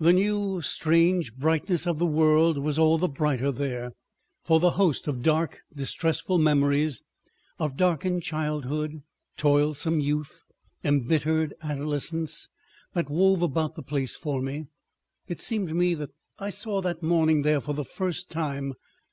[0.00, 3.92] The new strange brightness of the world was all the brighter there,
[4.42, 7.04] for the host of dark distressful memories,
[7.60, 9.02] of darkened childhood,
[9.36, 10.42] toilsome youth,
[10.82, 12.48] embittered adolescence
[12.94, 14.66] that wove about the place for me.
[15.28, 16.10] It seemed to me that
[16.40, 18.74] I saw morning there for the first time.